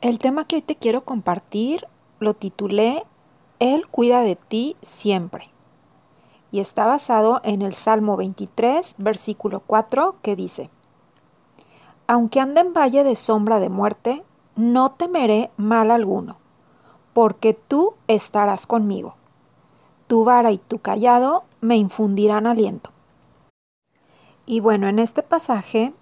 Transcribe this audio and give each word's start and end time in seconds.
El 0.00 0.16
tema 0.16 0.46
que 0.46 0.56
hoy 0.56 0.62
te 0.62 0.76
quiero 0.76 1.04
compartir 1.04 1.86
lo 2.20 2.32
titulé 2.32 3.04
Él 3.58 3.86
cuida 3.86 4.22
de 4.22 4.34
ti 4.34 4.76
siempre. 4.80 5.50
Y 6.50 6.60
está 6.60 6.86
basado 6.86 7.42
en 7.44 7.60
el 7.60 7.74
Salmo 7.74 8.16
23, 8.16 8.94
versículo 8.96 9.60
4, 9.60 10.16
que 10.22 10.36
dice, 10.36 10.70
Aunque 12.06 12.40
ande 12.40 12.62
en 12.62 12.72
valle 12.72 13.04
de 13.04 13.14
sombra 13.14 13.60
de 13.60 13.68
muerte, 13.68 14.24
no 14.56 14.92
temeré 14.92 15.50
mal 15.58 15.90
alguno, 15.90 16.38
porque 17.12 17.52
tú 17.52 17.92
estarás 18.08 18.66
conmigo. 18.66 19.16
Tu 20.06 20.24
vara 20.24 20.50
y 20.50 20.56
tu 20.56 20.78
callado 20.78 21.44
me 21.60 21.76
infundirán 21.76 22.46
aliento. 22.46 22.88
Y 24.46 24.60
bueno, 24.60 24.88
en 24.88 24.98
este 24.98 25.22
pasaje 25.22 25.92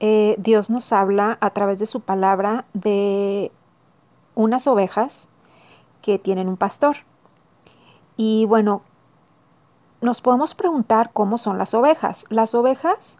eh, 0.00 0.36
Dios 0.38 0.70
nos 0.70 0.92
habla 0.92 1.38
a 1.40 1.50
través 1.50 1.78
de 1.78 1.86
su 1.86 2.00
palabra 2.00 2.66
de 2.74 3.50
unas 4.34 4.66
ovejas 4.66 5.28
que 6.02 6.18
tienen 6.18 6.48
un 6.48 6.56
pastor. 6.56 6.96
Y 8.16 8.46
bueno, 8.46 8.82
nos 10.00 10.20
podemos 10.20 10.54
preguntar 10.54 11.10
cómo 11.12 11.38
son 11.38 11.58
las 11.58 11.74
ovejas. 11.74 12.26
Las 12.28 12.54
ovejas 12.54 13.16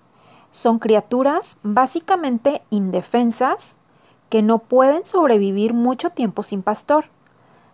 son 0.50 0.78
criaturas 0.78 1.58
básicamente 1.62 2.62
indefensas 2.70 3.76
que 4.28 4.42
no 4.42 4.58
pueden 4.58 5.04
sobrevivir 5.04 5.74
mucho 5.74 6.10
tiempo 6.10 6.42
sin 6.42 6.62
pastor. 6.62 7.06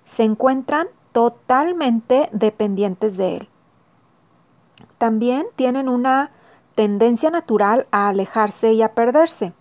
Se 0.04 0.22
encuentran 0.22 0.86
totalmente 1.12 2.28
dependientes 2.32 3.16
de 3.16 3.36
él. 3.36 3.48
También 4.98 5.46
tienen 5.56 5.88
una 5.88 6.30
tendencia 6.74 7.30
natural 7.30 7.86
a 7.90 8.08
alejarse 8.08 8.72
y 8.72 8.82
a 8.82 8.94
perderse. 8.94 9.52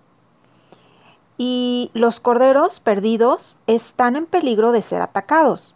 Y 1.38 1.92
los 1.94 2.20
corderos 2.20 2.80
perdidos 2.80 3.58
están 3.68 4.16
en 4.16 4.26
peligro 4.26 4.72
de 4.72 4.82
ser 4.82 5.02
atacados, 5.02 5.76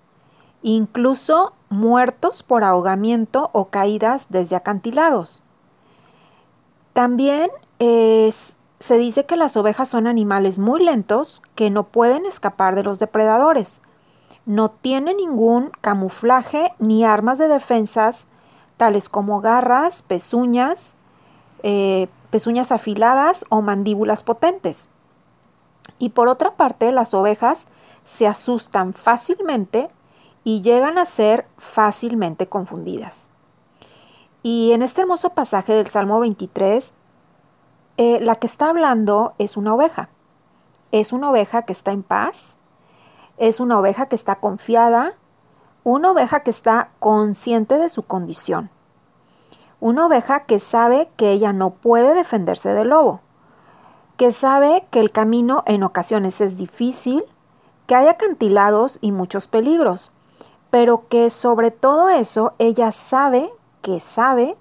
incluso 0.61 1.53
muertos 1.69 2.43
por 2.43 2.63
ahogamiento 2.63 3.49
o 3.53 3.65
caídas 3.65 4.27
desde 4.29 4.55
acantilados. 4.55 5.41
También 6.93 7.49
se 7.79 8.97
dice 8.97 9.25
que 9.25 9.35
las 9.35 9.57
ovejas 9.57 9.89
son 9.89 10.07
animales 10.07 10.59
muy 10.59 10.83
lentos 10.83 11.41
que 11.55 11.69
no 11.69 11.83
pueden 11.83 12.25
escapar 12.25 12.75
de 12.75 12.83
los 12.83 12.99
depredadores. 12.99 13.81
No 14.45 14.69
tienen 14.69 15.17
ningún 15.17 15.71
camuflaje 15.81 16.71
ni 16.77 17.03
armas 17.03 17.37
de 17.39 17.47
defensas 17.47 18.27
tales 18.77 19.09
como 19.09 19.41
garras, 19.41 20.01
pezuñas, 20.03 20.95
eh, 21.67 22.09
pezuñas 22.29 22.71
afiladas 22.71 23.43
o 23.49 23.63
mandíbulas 23.63 24.21
potentes. 24.21 24.87
Y 25.97 26.09
por 26.09 26.27
otra 26.27 26.51
parte, 26.51 26.91
las 26.91 27.15
ovejas 27.15 27.65
se 28.03 28.27
asustan 28.27 28.93
fácilmente 28.93 29.89
y 30.43 30.61
llegan 30.61 30.99
a 30.99 31.05
ser 31.05 31.47
fácilmente 31.57 32.47
confundidas. 32.47 33.29
Y 34.43 34.73
en 34.73 34.83
este 34.83 35.01
hermoso 35.01 35.31
pasaje 35.31 35.73
del 35.73 35.87
Salmo 35.87 36.19
23, 36.19 36.93
eh, 37.97 38.19
la 38.21 38.35
que 38.35 38.45
está 38.45 38.69
hablando 38.69 39.33
es 39.39 39.57
una 39.57 39.73
oveja. 39.73 40.09
Es 40.91 41.13
una 41.13 41.31
oveja 41.31 41.63
que 41.63 41.73
está 41.73 41.93
en 41.93 42.03
paz, 42.03 42.57
es 43.37 43.59
una 43.59 43.79
oveja 43.79 44.05
que 44.05 44.15
está 44.15 44.35
confiada, 44.35 45.15
una 45.83 46.11
oveja 46.11 46.41
que 46.41 46.51
está 46.51 46.91
consciente 46.99 47.79
de 47.79 47.89
su 47.89 48.03
condición. 48.03 48.69
Una 49.85 50.07
oveja 50.07 50.45
que 50.45 50.57
sabe 50.57 51.11
que 51.15 51.31
ella 51.31 51.53
no 51.53 51.69
puede 51.69 52.15
defenderse 52.15 52.69
del 52.69 52.87
lobo, 52.89 53.19
que 54.17 54.31
sabe 54.31 54.83
que 54.89 54.99
el 54.99 55.11
camino 55.11 55.61
en 55.67 55.83
ocasiones 55.83 56.41
es 56.41 56.57
difícil, 56.57 57.23
que 57.85 57.93
hay 57.93 58.07
acantilados 58.07 58.97
y 59.01 59.11
muchos 59.11 59.47
peligros, 59.47 60.11
pero 60.71 61.07
que 61.07 61.29
sobre 61.29 61.69
todo 61.69 62.09
eso 62.09 62.55
ella 62.57 62.91
sabe 62.91 63.47
que 63.83 63.99
sabe 63.99 64.55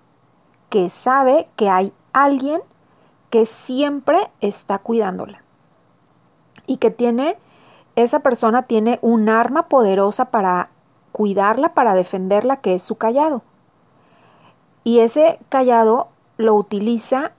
que 0.69 0.91
sabe 0.91 1.49
que 1.57 1.71
hay 1.71 1.95
alguien 2.13 2.61
que 3.31 3.47
siempre 3.47 4.31
está 4.43 4.79
cuidándola 4.79 5.43
y 6.67 6.77
que 6.77 6.91
tiene 6.91 7.39
esa 7.97 8.21
persona 8.21 8.65
tiene 8.65 8.99
un 9.01 9.31
arma 9.31 9.71
poderosa 9.71 10.27
para 10.27 10.69
cuidarla, 11.13 11.71
para 11.71 11.95
defenderla, 11.95 12.59
que 12.59 12.75
es 12.75 12.83
su 12.83 12.97
callado. 12.97 13.41
Y 14.85 15.01
ese 15.01 15.39
callado 15.49 16.09
lo 16.37 16.55
utiliza 16.55 17.33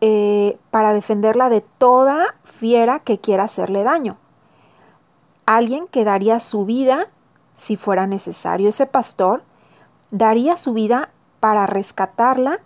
eh, 0.00 0.58
para 0.70 0.92
defenderla 0.92 1.48
de 1.48 1.60
toda 1.60 2.34
fiera 2.44 2.98
que 3.00 3.18
quiera 3.18 3.44
hacerle 3.44 3.82
daño. 3.82 4.18
Alguien 5.46 5.86
que 5.86 6.04
daría 6.04 6.38
su 6.38 6.64
vida 6.64 7.08
si 7.54 7.76
fuera 7.76 8.06
necesario. 8.06 8.68
Ese 8.68 8.86
pastor 8.86 9.42
daría 10.10 10.56
su 10.56 10.72
vida 10.72 11.10
para 11.40 11.66
rescatarla. 11.66 12.60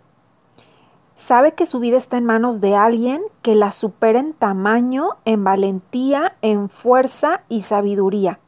Sabe 1.15 1.55
que 1.55 1.65
su 1.65 1.79
vida 1.81 1.97
está 1.97 2.19
en 2.19 2.27
manos 2.27 2.61
de 2.61 2.75
alguien 2.75 3.23
que 3.43 3.55
la 3.55 3.71
supera 3.71 4.19
en 4.19 4.35
tamaño, 4.35 5.11
en 5.25 5.45
valentía, 5.45 6.37
en 6.43 6.69
fuerza 6.69 7.43
y 7.49 7.63
sabiduría. 7.63 8.39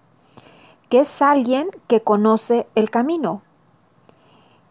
Que 0.91 1.01
es 1.01 1.23
alguien 1.23 1.71
que 1.87 2.03
conoce 2.03 2.67
el 2.75 2.91
camino, 2.91 3.43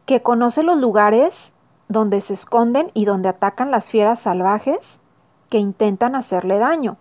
que 0.07 0.23
conoce 0.23 0.63
los 0.63 0.77
lugares 0.77 1.53
donde 1.89 2.21
se 2.21 2.33
esconden 2.33 2.91
y 2.93 3.03
donde 3.03 3.27
atacan 3.27 3.71
las 3.71 3.91
fieras 3.91 4.21
salvajes 4.21 5.01
que 5.49 5.59
intentan 5.59 6.15
hacerle 6.15 6.59
daño. 6.59 6.97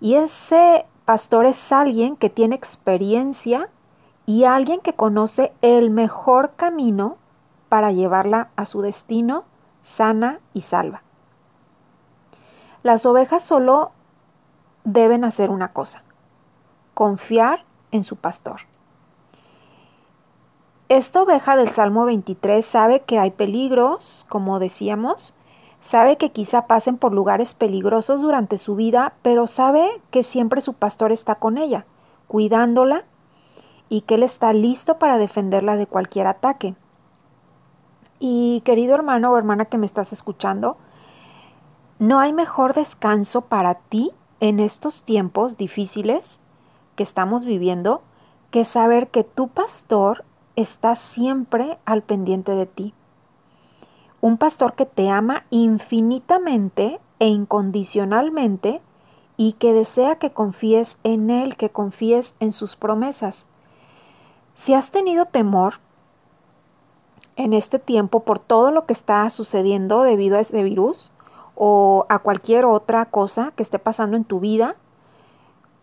Y 0.00 0.14
ese 0.14 0.86
pastor 1.04 1.44
es 1.44 1.72
alguien 1.72 2.16
que 2.16 2.30
tiene 2.30 2.54
experiencia 2.54 3.68
y 4.26 4.44
alguien 4.44 4.80
que 4.80 4.94
conoce 4.94 5.52
el 5.60 5.90
mejor 5.90 6.52
camino 6.54 7.18
para 7.68 7.90
llevarla 7.90 8.50
a 8.54 8.64
su 8.64 8.80
destino 8.80 9.44
sana 9.82 10.38
y 10.52 10.60
salva. 10.60 11.02
Las 12.84 13.06
ovejas 13.06 13.42
solo 13.42 13.90
deben 14.84 15.24
hacer 15.24 15.50
una 15.50 15.72
cosa, 15.72 16.04
confiar 16.94 17.64
en 17.90 18.04
su 18.04 18.14
pastor. 18.14 18.60
Esta 20.94 21.22
oveja 21.22 21.56
del 21.56 21.68
Salmo 21.68 22.04
23 22.04 22.64
sabe 22.64 23.00
que 23.00 23.18
hay 23.18 23.32
peligros, 23.32 24.26
como 24.28 24.60
decíamos, 24.60 25.34
sabe 25.80 26.16
que 26.16 26.30
quizá 26.30 26.68
pasen 26.68 26.98
por 26.98 27.12
lugares 27.12 27.54
peligrosos 27.54 28.20
durante 28.20 28.58
su 28.58 28.76
vida, 28.76 29.14
pero 29.20 29.48
sabe 29.48 30.00
que 30.12 30.22
siempre 30.22 30.60
su 30.60 30.74
pastor 30.74 31.10
está 31.10 31.34
con 31.34 31.58
ella, 31.58 31.84
cuidándola 32.28 33.06
y 33.88 34.02
que 34.02 34.14
él 34.14 34.22
está 34.22 34.52
listo 34.52 35.00
para 35.00 35.18
defenderla 35.18 35.76
de 35.76 35.88
cualquier 35.88 36.28
ataque. 36.28 36.76
Y 38.20 38.60
querido 38.60 38.94
hermano 38.94 39.32
o 39.32 39.36
hermana 39.36 39.64
que 39.64 39.78
me 39.78 39.86
estás 39.86 40.12
escuchando, 40.12 40.76
no 41.98 42.20
hay 42.20 42.32
mejor 42.32 42.72
descanso 42.72 43.40
para 43.40 43.74
ti 43.74 44.12
en 44.38 44.60
estos 44.60 45.02
tiempos 45.02 45.56
difíciles 45.56 46.38
que 46.94 47.02
estamos 47.02 47.46
viviendo 47.46 48.02
que 48.52 48.64
saber 48.64 49.08
que 49.08 49.24
tu 49.24 49.48
pastor 49.48 50.24
está 50.56 50.94
siempre 50.94 51.78
al 51.84 52.02
pendiente 52.02 52.52
de 52.52 52.66
ti. 52.66 52.94
Un 54.20 54.38
pastor 54.38 54.74
que 54.74 54.86
te 54.86 55.10
ama 55.10 55.44
infinitamente 55.50 57.00
e 57.18 57.28
incondicionalmente 57.28 58.80
y 59.36 59.52
que 59.52 59.72
desea 59.72 60.16
que 60.16 60.32
confíes 60.32 60.98
en 61.02 61.30
Él, 61.30 61.56
que 61.56 61.70
confíes 61.70 62.34
en 62.40 62.52
sus 62.52 62.76
promesas. 62.76 63.46
Si 64.54 64.74
has 64.74 64.90
tenido 64.90 65.26
temor 65.26 65.74
en 67.36 67.52
este 67.52 67.78
tiempo 67.78 68.20
por 68.20 68.38
todo 68.38 68.70
lo 68.70 68.86
que 68.86 68.92
está 68.92 69.28
sucediendo 69.30 70.02
debido 70.02 70.36
a 70.36 70.40
ese 70.40 70.62
virus 70.62 71.10
o 71.56 72.06
a 72.08 72.20
cualquier 72.20 72.64
otra 72.64 73.06
cosa 73.06 73.52
que 73.56 73.62
esté 73.62 73.78
pasando 73.78 74.16
en 74.16 74.24
tu 74.24 74.40
vida 74.40 74.76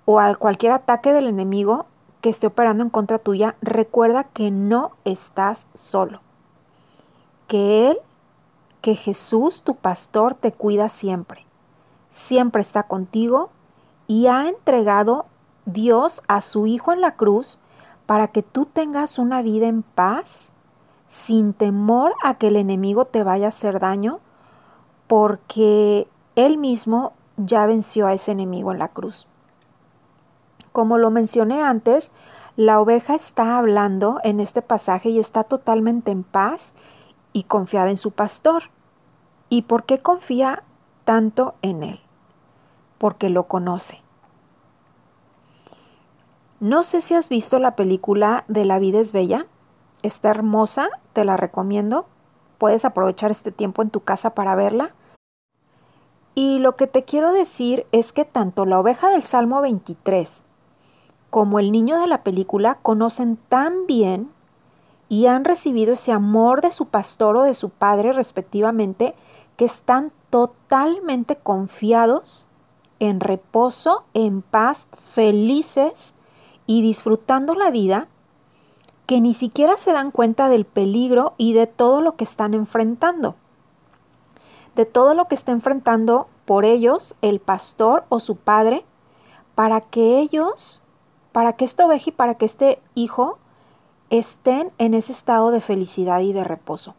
o 0.06 0.20
a 0.20 0.34
cualquier 0.36 0.72
ataque 0.72 1.12
del 1.12 1.28
enemigo, 1.28 1.86
que 2.22 2.30
esté 2.30 2.48
operando 2.48 2.84
en 2.84 2.90
contra 2.90 3.20
tuya, 3.20 3.56
recuerda 3.62 4.24
que 4.24 4.52
no 4.52 4.92
estás 5.06 5.68
solo. 5.74 6.22
Que 7.48 7.90
Él, 7.90 7.98
que 8.82 8.96
Jesús, 8.96 9.64
tu 9.64 9.76
pastor, 9.76 10.36
te 10.36 10.52
cuida 10.52 10.88
siempre. 10.88 11.46
Siempre 12.10 12.62
está 12.62 12.84
contigo 12.84 13.50
y 14.08 14.28
ha 14.28 14.48
entregado 14.48 15.26
Dios 15.66 16.22
a 16.28 16.42
su 16.42 16.68
Hijo 16.68 16.94
en 16.94 17.02
la 17.02 17.16
cruz 17.16 17.60
para 18.06 18.28
que 18.28 18.44
tú 18.44 18.66
tengas 18.66 19.20
una 19.20 19.42
vida 19.42 19.68
en 19.68 19.84
paz, 19.84 20.52
sin 21.08 21.54
temor 21.54 22.14
a 22.24 22.36
que 22.36 22.50
el 22.50 22.56
enemigo 22.56 23.06
te 23.06 23.24
vaya 23.24 23.46
a 23.46 23.50
hacer 23.50 23.80
daño, 23.80 24.20
porque 25.08 26.08
Él 26.36 26.58
mismo 26.58 27.14
ya 27.38 27.66
venció 27.66 28.08
a 28.08 28.14
ese 28.14 28.32
enemigo 28.32 28.72
en 28.72 28.80
la 28.80 28.90
cruz. 28.90 29.28
Como 30.72 30.98
lo 30.98 31.12
mencioné 31.12 31.62
antes, 31.62 32.12
la 32.56 32.80
oveja 32.80 33.16
está 33.16 33.58
hablando 33.58 34.20
en 34.24 34.40
este 34.40 34.62
pasaje 34.62 35.10
y 35.10 35.20
está 35.20 35.44
totalmente 35.44 36.12
en 36.12 36.24
paz 36.24 36.74
y 37.34 37.44
confiada 37.44 37.90
en 37.90 37.98
su 37.98 38.12
pastor. 38.12 38.64
¿Y 39.50 39.64
por 39.64 39.84
qué 39.84 40.00
confía 40.00 40.64
tanto 41.04 41.56
en 41.62 41.84
él? 41.84 42.00
Porque 42.98 43.30
lo 43.30 43.48
conoce. 43.48 44.02
No 46.60 46.84
sé 46.84 47.02
si 47.02 47.16
has 47.16 47.28
visto 47.28 47.58
la 47.58 47.76
película 47.76 48.46
de 48.48 48.66
La 48.66 48.80
vida 48.80 49.00
es 49.00 49.12
bella. 49.12 49.48
Está 50.04 50.30
hermosa, 50.30 50.90
te 51.14 51.26
la 51.26 51.36
recomiendo. 51.36 52.06
Puedes 52.60 52.86
aprovechar 52.86 53.32
este 53.32 53.52
tiempo 53.52 53.82
en 53.82 53.90
tu 53.90 54.02
casa 54.02 54.36
para 54.36 54.56
verla. 54.56 54.94
Y 56.36 56.60
lo 56.60 56.76
que 56.76 56.88
te 56.88 57.04
quiero 57.04 57.34
decir 57.34 57.88
es 57.92 58.14
que 58.14 58.24
tanto 58.24 58.66
la 58.66 58.80
oveja 58.80 59.10
del 59.10 59.24
Salmo 59.24 59.62
23 59.62 60.44
como 61.32 61.58
el 61.58 61.72
niño 61.72 62.00
de 62.00 62.06
la 62.06 62.24
película 62.24 62.78
conocen 62.84 63.38
tan 63.38 63.88
bien 63.88 64.32
y 65.10 65.26
han 65.26 65.46
recibido 65.46 65.94
ese 65.94 66.12
amor 66.12 66.62
de 66.62 66.72
su 66.72 66.88
pastor 66.88 67.38
o 67.38 67.44
de 67.44 67.56
su 67.56 67.70
padre 67.70 68.14
respectivamente 68.14 69.16
que 69.58 69.66
están 69.66 70.12
totalmente 70.30 71.38
confiados, 71.38 72.48
en 73.00 73.20
reposo, 73.20 74.04
en 74.14 74.42
paz, 74.42 74.88
felices 74.94 76.14
y 76.68 76.82
disfrutando 76.82 77.56
la 77.56 77.72
vida, 77.72 78.08
que 79.08 79.20
ni 79.20 79.34
siquiera 79.34 79.78
se 79.78 79.92
dan 79.92 80.12
cuenta 80.12 80.50
del 80.50 80.66
peligro 80.66 81.34
y 81.38 81.54
de 81.54 81.68
todo 81.68 82.02
lo 82.02 82.16
que 82.16 82.24
están 82.24 82.54
enfrentando, 82.54 83.36
de 84.76 84.86
todo 84.86 85.14
lo 85.14 85.28
que 85.28 85.36
está 85.36 85.52
enfrentando 85.52 86.28
por 86.46 86.64
ellos 86.64 87.16
el 87.22 87.40
pastor 87.40 88.06
o 88.10 88.20
su 88.20 88.36
padre, 88.36 88.86
para 89.56 89.82
que 89.82 90.20
ellos, 90.20 90.81
para 91.32 91.54
que 91.54 91.66
esta 91.66 91.86
oveja 91.86 92.10
y 92.10 92.14
para 92.14 92.36
que 92.36 92.46
este 92.46 92.82
hijo 92.96 93.38
estén 94.10 94.72
en 94.78 94.94
ese 94.94 95.12
estado 95.12 95.52
de 95.52 95.62
felicidad 95.62 96.20
y 96.20 96.34
de 96.34 96.44
reposo. 96.44 96.96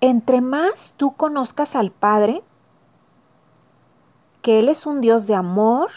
Entre 0.00 0.40
más 0.40 0.94
tú 0.96 1.12
conozcas 1.12 1.76
al 1.76 1.92
Padre, 1.92 2.42
que 4.40 4.58
Él 4.58 4.68
es 4.68 4.86
un 4.86 5.00
Dios 5.00 5.26
de 5.26 5.34
amor, 5.34 5.90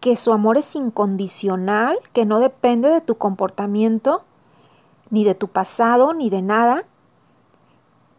que 0.00 0.16
su 0.16 0.32
amor 0.32 0.58
es 0.58 0.74
incondicional, 0.74 1.98
que 2.12 2.26
no 2.26 2.40
depende 2.40 2.88
de 2.88 3.00
tu 3.00 3.16
comportamiento, 3.16 4.24
ni 5.10 5.24
de 5.24 5.34
tu 5.34 5.48
pasado, 5.48 6.12
ni 6.12 6.30
de 6.30 6.42
nada. 6.42 6.84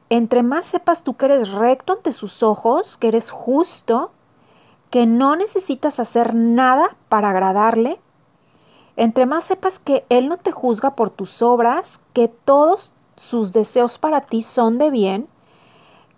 Entre 0.10 0.44
más 0.44 0.66
sepas 0.66 1.04
tú 1.04 1.16
que 1.18 1.26
eres 1.26 1.52
recto 1.52 1.94
ante 1.94 2.12
sus 2.12 2.42
ojos, 2.42 2.98
que 2.98 3.10
eres 3.10 3.32
justo, 3.32 4.14
que 4.96 5.06
no 5.06 5.36
necesitas 5.36 6.00
hacer 6.00 6.34
nada 6.34 6.96
para 7.10 7.32
agradarle, 7.32 8.00
entre 8.96 9.26
más 9.26 9.44
sepas 9.44 9.78
que 9.78 10.06
Él 10.08 10.30
no 10.30 10.38
te 10.38 10.54
juzga 10.54 10.96
por 10.96 11.10
tus 11.10 11.42
obras, 11.42 12.00
que 12.14 12.30
todos 12.30 12.94
sus 13.18 13.52
deseos 13.52 13.98
para 13.98 14.22
ti 14.22 14.42
son 14.42 14.78
de 14.78 14.92
bien, 14.92 15.28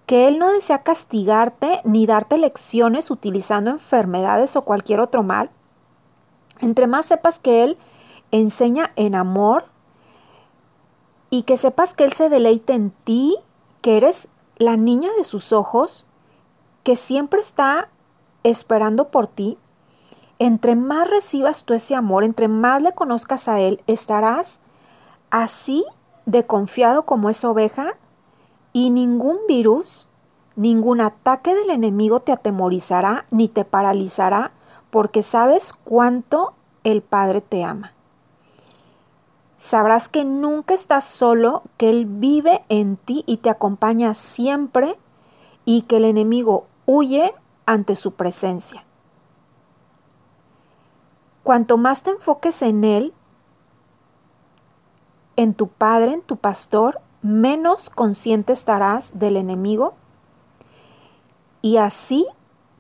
que 0.05 0.27
Él 0.27 0.37
no 0.37 0.51
desea 0.51 0.83
castigarte 0.83 1.81
ni 1.85 2.05
darte 2.05 2.37
lecciones 2.37 3.09
utilizando 3.09 3.71
enfermedades 3.71 4.55
o 4.55 4.61
cualquier 4.61 4.99
otro 4.99 5.23
mal, 5.23 5.49
entre 6.59 6.85
más 6.85 7.07
sepas 7.07 7.39
que 7.39 7.63
Él 7.63 7.79
enseña 8.29 8.91
en 8.95 9.15
amor 9.15 9.65
y 11.31 11.41
que 11.41 11.57
sepas 11.57 11.95
que 11.95 12.03
Él 12.03 12.13
se 12.13 12.29
deleite 12.29 12.73
en 12.73 12.91
ti, 12.91 13.37
que 13.81 13.97
eres 13.97 14.29
la 14.57 14.77
niña 14.77 15.09
de 15.17 15.23
sus 15.23 15.51
ojos, 15.51 16.05
que 16.83 16.95
siempre 16.95 17.39
está 17.39 17.89
esperando 18.49 19.09
por 19.09 19.27
ti, 19.27 19.57
entre 20.39 20.75
más 20.75 21.09
recibas 21.09 21.65
tú 21.65 21.73
ese 21.73 21.95
amor, 21.95 22.23
entre 22.23 22.47
más 22.47 22.81
le 22.81 22.93
conozcas 22.93 23.47
a 23.47 23.59
Él, 23.59 23.81
estarás 23.87 24.59
así 25.29 25.83
de 26.25 26.45
confiado 26.45 27.05
como 27.05 27.29
esa 27.29 27.49
oveja 27.49 27.95
y 28.73 28.89
ningún 28.89 29.37
virus, 29.47 30.07
ningún 30.55 31.01
ataque 31.01 31.55
del 31.55 31.69
enemigo 31.69 32.19
te 32.19 32.31
atemorizará 32.31 33.25
ni 33.31 33.47
te 33.47 33.65
paralizará 33.65 34.51
porque 34.89 35.23
sabes 35.23 35.73
cuánto 35.73 36.53
el 36.83 37.01
Padre 37.01 37.41
te 37.41 37.63
ama. 37.63 37.93
Sabrás 39.57 40.07
que 40.07 40.23
nunca 40.23 40.75
estás 40.75 41.03
solo, 41.03 41.63
que 41.77 41.89
Él 41.89 42.05
vive 42.05 42.63
en 42.69 42.95
ti 42.95 43.23
y 43.25 43.37
te 43.37 43.49
acompaña 43.49 44.13
siempre 44.13 44.97
y 45.65 45.81
que 45.83 45.97
el 45.97 46.05
enemigo 46.05 46.67
huye 46.85 47.33
ante 47.67 47.95
su 47.95 48.13
presencia. 48.13 48.83
Cuanto 51.43 51.77
más 51.77 52.01
te 52.01 52.09
enfoques 52.09 52.63
en 52.63 52.83
Él, 52.83 53.13
en 55.35 55.53
tu 55.53 55.67
Padre, 55.67 56.13
en 56.13 56.21
tu 56.23 56.37
pastor, 56.37 56.99
menos 57.21 57.91
consciente 57.91 58.53
estarás 58.53 59.19
del 59.19 59.37
enemigo 59.37 59.93
y 61.61 61.77
así 61.77 62.25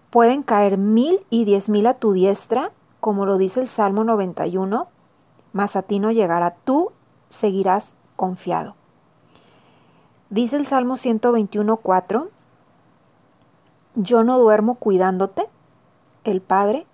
pueden 0.09 0.41
caer 0.41 0.77
mil 0.77 1.25
y 1.29 1.45
diez 1.45 1.69
mil 1.69 1.85
a 1.85 1.95
tu 1.95 2.13
diestra, 2.13 2.71
como 2.99 3.25
lo 3.25 3.37
dice 3.37 3.59
el 3.59 3.67
Salmo 3.67 4.03
91, 4.03 4.87
mas 5.53 5.75
a 5.75 5.81
ti 5.81 5.99
no 5.99 6.11
llegará, 6.11 6.51
tú 6.51 6.91
seguirás 7.29 7.95
confiado. 8.15 8.75
Dice 10.29 10.55
el 10.57 10.65
Salmo 10.65 10.95
121.4, 10.95 12.29
yo 13.97 14.23
no 14.23 14.37
duermo 14.37 14.75
cuidándote, 14.75 15.49
el 16.23 16.39
Padre, 16.39 16.85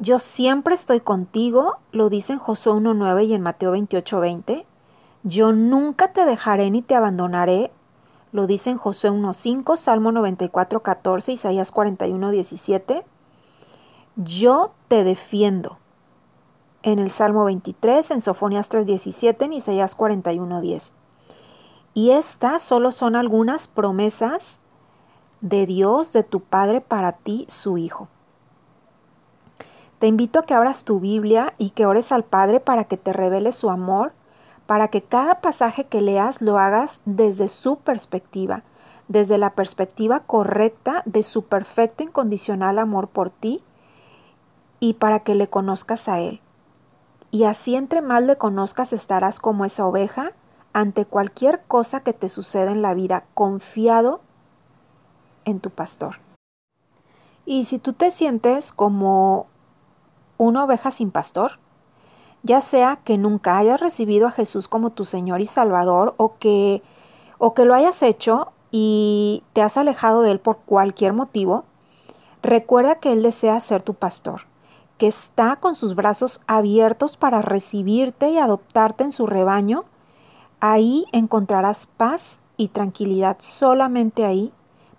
yo 0.00 0.18
siempre 0.18 0.74
estoy 0.74 1.00
contigo, 1.00 1.78
lo 1.92 2.10
dice 2.10 2.32
en 2.32 2.40
Josué 2.40 2.72
1.9 2.72 3.26
y 3.26 3.34
en 3.34 3.42
Mateo 3.42 3.74
28.20. 3.74 4.64
Yo 5.22 5.52
nunca 5.52 6.12
te 6.12 6.24
dejaré 6.24 6.70
ni 6.70 6.82
te 6.82 6.96
abandonaré, 6.96 7.70
lo 8.32 8.48
dice 8.48 8.70
en 8.70 8.78
Josué 8.78 9.10
1.5, 9.10 9.76
Salmo 9.76 10.10
94.14, 10.10 11.32
Isaías 11.32 11.72
41.17. 11.72 13.04
Yo 14.16 14.72
te 14.88 15.04
defiendo. 15.04 15.78
En 16.82 16.98
el 16.98 17.10
Salmo 17.10 17.44
23, 17.44 18.10
en 18.10 18.20
Sofonías 18.20 18.70
3.17, 18.70 19.44
en 19.44 19.52
Isaías 19.54 19.96
41.10. 19.96 20.92
Y 21.94 22.10
estas 22.10 22.62
solo 22.62 22.90
son 22.90 23.14
algunas 23.14 23.68
promesas 23.68 24.60
de 25.44 25.66
Dios, 25.66 26.14
de 26.14 26.22
tu 26.22 26.40
Padre 26.40 26.80
para 26.80 27.12
ti, 27.12 27.44
su 27.50 27.76
Hijo. 27.76 28.08
Te 29.98 30.06
invito 30.06 30.38
a 30.38 30.42
que 30.42 30.54
abras 30.54 30.86
tu 30.86 31.00
Biblia 31.00 31.52
y 31.58 31.70
que 31.70 31.84
ores 31.84 32.12
al 32.12 32.24
Padre 32.24 32.60
para 32.60 32.84
que 32.84 32.96
te 32.96 33.12
revele 33.12 33.52
su 33.52 33.68
amor, 33.68 34.14
para 34.66 34.88
que 34.88 35.02
cada 35.02 35.42
pasaje 35.42 35.84
que 35.84 36.00
leas 36.00 36.40
lo 36.40 36.58
hagas 36.58 37.02
desde 37.04 37.48
su 37.48 37.76
perspectiva, 37.76 38.64
desde 39.08 39.36
la 39.36 39.50
perspectiva 39.50 40.20
correcta 40.20 41.02
de 41.04 41.22
su 41.22 41.44
perfecto 41.44 42.02
incondicional 42.02 42.78
amor 42.78 43.08
por 43.08 43.28
ti 43.28 43.62
y 44.80 44.94
para 44.94 45.20
que 45.20 45.34
le 45.34 45.50
conozcas 45.50 46.08
a 46.08 46.20
Él. 46.20 46.40
Y 47.30 47.44
así 47.44 47.76
entre 47.76 48.00
más 48.00 48.22
le 48.22 48.38
conozcas 48.38 48.94
estarás 48.94 49.40
como 49.40 49.66
esa 49.66 49.86
oveja 49.86 50.32
ante 50.72 51.04
cualquier 51.04 51.62
cosa 51.68 52.00
que 52.00 52.14
te 52.14 52.30
suceda 52.30 52.70
en 52.70 52.80
la 52.80 52.94
vida, 52.94 53.26
confiado 53.34 54.23
en 55.44 55.60
tu 55.60 55.70
pastor. 55.70 56.16
Y 57.46 57.64
si 57.64 57.78
tú 57.78 57.92
te 57.92 58.10
sientes 58.10 58.72
como 58.72 59.46
una 60.38 60.64
oveja 60.64 60.90
sin 60.90 61.10
pastor, 61.10 61.58
ya 62.42 62.60
sea 62.60 63.00
que 63.04 63.18
nunca 63.18 63.58
hayas 63.58 63.80
recibido 63.80 64.26
a 64.26 64.30
Jesús 64.30 64.68
como 64.68 64.90
tu 64.90 65.04
Señor 65.04 65.40
y 65.40 65.46
Salvador 65.46 66.14
o 66.16 66.36
que, 66.38 66.82
o 67.38 67.54
que 67.54 67.64
lo 67.64 67.74
hayas 67.74 68.02
hecho 68.02 68.52
y 68.70 69.42
te 69.52 69.62
has 69.62 69.78
alejado 69.78 70.22
de 70.22 70.32
Él 70.32 70.40
por 70.40 70.58
cualquier 70.58 71.12
motivo, 71.12 71.64
recuerda 72.42 72.96
que 72.96 73.12
Él 73.12 73.22
desea 73.22 73.60
ser 73.60 73.82
tu 73.82 73.94
pastor, 73.94 74.42
que 74.98 75.06
está 75.06 75.56
con 75.56 75.74
sus 75.74 75.94
brazos 75.94 76.40
abiertos 76.46 77.16
para 77.16 77.40
recibirte 77.40 78.30
y 78.30 78.38
adoptarte 78.38 79.04
en 79.04 79.12
su 79.12 79.26
rebaño. 79.26 79.84
Ahí 80.60 81.06
encontrarás 81.12 81.86
paz 81.86 82.42
y 82.56 82.68
tranquilidad. 82.68 83.36
Solamente 83.38 84.24
ahí 84.24 84.52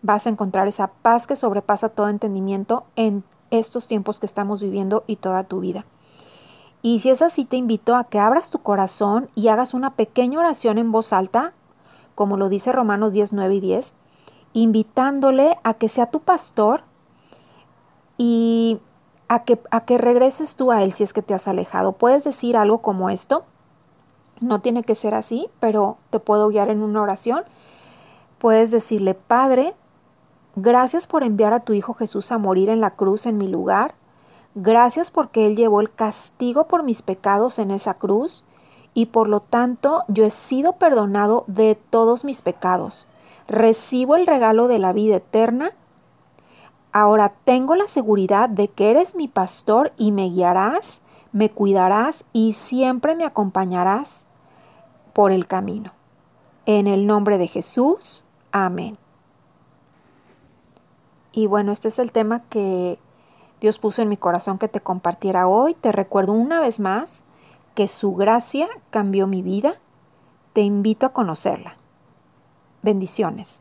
vas 0.05 0.27
a 0.27 0.29
encontrar 0.29 0.67
esa 0.67 0.87
paz 0.87 1.25
que 1.27 1.35
sobrepasa 1.35 1.89
todo 1.89 2.09
entendimiento 2.09 2.85
en 2.95 3.23
estos 3.49 3.87
tiempos 3.87 4.19
que 4.19 4.25
estamos 4.25 4.61
viviendo 4.61 5.03
y 5.07 5.15
toda 5.15 5.43
tu 5.43 5.59
vida. 5.59 5.85
Y 6.81 6.99
si 6.99 7.09
es 7.09 7.23
así, 7.23 7.45
te 7.45 7.57
invito 7.57 7.95
a 7.95 8.03
que 8.03 8.19
abras 8.19 8.51
tu 8.51 8.59
corazón 8.59 9.29
y 9.33 9.47
hagas 9.47 9.73
una 9.73 9.95
pequeña 9.95 10.39
oración 10.39 10.77
en 10.77 10.91
voz 10.91 11.13
alta, 11.13 11.53
como 12.13 12.37
lo 12.37 12.47
dice 12.47 12.71
Romanos 12.71 13.11
10, 13.11 13.33
9 13.33 13.55
y 13.55 13.59
10, 13.59 13.95
invitándole 14.53 15.57
a 15.63 15.73
que 15.73 15.89
sea 15.89 16.11
tu 16.11 16.19
pastor 16.19 16.83
y 18.17 18.79
a 19.27 19.43
que, 19.43 19.59
a 19.71 19.85
que 19.85 19.97
regreses 19.97 20.55
tú 20.55 20.71
a 20.71 20.83
él 20.83 20.91
si 20.93 21.03
es 21.03 21.13
que 21.13 21.23
te 21.23 21.33
has 21.33 21.47
alejado. 21.47 21.93
Puedes 21.93 22.23
decir 22.23 22.55
algo 22.55 22.77
como 22.83 23.09
esto. 23.09 23.45
No 24.39 24.61
tiene 24.61 24.83
que 24.83 24.93
ser 24.93 25.15
así, 25.15 25.49
pero 25.59 25.97
te 26.11 26.19
puedo 26.19 26.49
guiar 26.49 26.69
en 26.69 26.83
una 26.83 27.01
oración. 27.01 27.43
Puedes 28.37 28.69
decirle, 28.69 29.15
Padre, 29.15 29.73
Gracias 30.57 31.05
por 31.05 31.23
enviar 31.23 31.51
a 31.51 31.59
tu 31.59 31.73
Hijo 31.73 31.93
Jesús 31.93 32.31
a 32.31 32.37
morir 32.37 32.69
en 32.69 32.79
la 32.79 32.91
cruz 32.91 33.25
en 33.25 33.37
mi 33.37 33.49
lugar. 33.49 33.95
Gracias 34.55 35.11
porque 35.11 35.47
Él 35.47 35.57
llevó 35.57 35.81
el 35.81 35.93
castigo 35.93 36.67
por 36.67 36.83
mis 36.83 37.01
pecados 37.01 37.59
en 37.59 37.71
esa 37.71 37.95
cruz 37.95 38.45
y 38.93 39.07
por 39.07 39.27
lo 39.27 39.41
tanto 39.41 40.03
yo 40.07 40.23
he 40.23 40.29
sido 40.29 40.77
perdonado 40.77 41.43
de 41.47 41.75
todos 41.75 42.23
mis 42.23 42.41
pecados. 42.41 43.05
Recibo 43.49 44.15
el 44.15 44.25
regalo 44.25 44.69
de 44.69 44.79
la 44.79 44.93
vida 44.93 45.17
eterna. 45.17 45.71
Ahora 46.93 47.33
tengo 47.43 47.75
la 47.75 47.87
seguridad 47.87 48.47
de 48.47 48.69
que 48.69 48.91
eres 48.91 49.15
mi 49.15 49.27
pastor 49.27 49.91
y 49.97 50.13
me 50.13 50.29
guiarás, 50.29 51.01
me 51.33 51.51
cuidarás 51.51 52.23
y 52.31 52.53
siempre 52.53 53.13
me 53.15 53.25
acompañarás 53.25 54.25
por 55.11 55.33
el 55.33 55.47
camino. 55.47 55.91
En 56.65 56.87
el 56.87 57.05
nombre 57.07 57.37
de 57.37 57.47
Jesús, 57.47 58.23
amén. 58.53 58.97
Y 61.35 61.47
bueno, 61.47 61.73
este 61.73 61.89
es 61.89 61.99
el 61.99 62.13
tema 62.13 62.43
que 62.43 62.97
Dios 63.59 63.77
puso 63.77 64.01
en 64.01 64.07
mi 64.07 64.15
corazón 64.15 64.57
que 64.57 64.69
te 64.69 64.79
compartiera 64.79 65.49
hoy. 65.49 65.73
Te 65.73 65.91
recuerdo 65.91 66.31
una 66.31 66.61
vez 66.61 66.79
más 66.79 67.25
que 67.75 67.89
su 67.89 68.15
gracia 68.15 68.69
cambió 68.89 69.27
mi 69.27 69.41
vida. 69.41 69.75
Te 70.53 70.61
invito 70.61 71.05
a 71.05 71.11
conocerla. 71.11 71.75
Bendiciones. 72.83 73.59